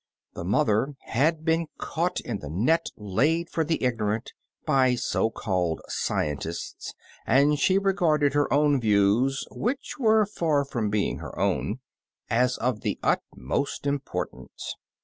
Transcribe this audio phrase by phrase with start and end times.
[0.33, 4.29] The mother had been caught in the net laid for the ig norant,
[4.65, 6.95] by so called scientists,
[7.27, 11.81] and she re garded her own views (which were far from being her own)
[12.31, 14.75] as of the utmost impor tance.